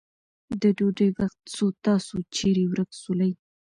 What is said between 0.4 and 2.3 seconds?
د ډوډی وخت سو تاسو